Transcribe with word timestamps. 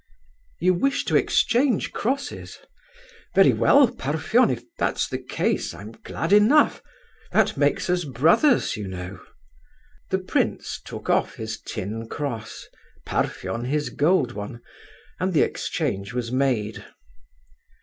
"You 0.59 0.73
wish 0.73 1.05
to 1.05 1.15
exchange 1.15 1.91
crosses? 1.91 2.57
Very 3.35 3.53
well, 3.53 3.87
Parfen, 3.87 4.49
if 4.49 4.63
that's 4.79 5.07
the 5.07 5.19
case, 5.19 5.75
I'm 5.75 5.91
glad 5.91 6.33
enough—that 6.33 7.55
makes 7.55 7.87
us 7.87 8.03
brothers, 8.03 8.75
you 8.75 8.87
know." 8.87 9.19
The 10.09 10.17
prince 10.17 10.81
took 10.83 11.07
off 11.07 11.35
his 11.35 11.61
tin 11.61 12.07
cross, 12.09 12.65
Parfen 13.05 13.65
his 13.65 13.89
gold 13.91 14.31
one, 14.31 14.61
and 15.19 15.33
the 15.35 15.43
exchange 15.43 16.13
was 16.15 16.31
made. 16.31 16.83